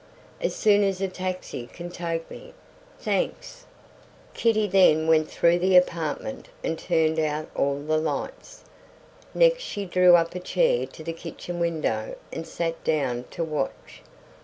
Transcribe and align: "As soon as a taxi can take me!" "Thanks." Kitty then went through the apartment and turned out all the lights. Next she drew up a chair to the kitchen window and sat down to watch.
"As 0.41 0.55
soon 0.55 0.83
as 0.83 0.99
a 0.99 1.07
taxi 1.07 1.67
can 1.67 1.91
take 1.91 2.31
me!" 2.31 2.55
"Thanks." 2.97 3.67
Kitty 4.33 4.65
then 4.65 5.05
went 5.05 5.29
through 5.29 5.59
the 5.59 5.77
apartment 5.77 6.49
and 6.63 6.79
turned 6.79 7.19
out 7.19 7.49
all 7.55 7.79
the 7.79 7.99
lights. 7.99 8.63
Next 9.35 9.61
she 9.61 9.85
drew 9.85 10.15
up 10.15 10.33
a 10.33 10.39
chair 10.39 10.87
to 10.87 11.03
the 11.03 11.13
kitchen 11.13 11.59
window 11.59 12.15
and 12.33 12.47
sat 12.47 12.83
down 12.83 13.25
to 13.29 13.43
watch. 13.43 14.01